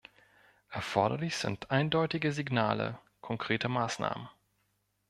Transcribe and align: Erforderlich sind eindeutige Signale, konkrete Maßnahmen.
Erforderlich 0.71 1.35
sind 1.37 1.69
eindeutige 1.69 2.31
Signale, 2.31 2.97
konkrete 3.21 3.69
Maßnahmen. 3.69 4.29